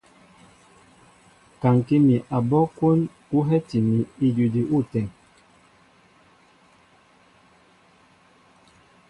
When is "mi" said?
2.05-2.15, 3.89-3.97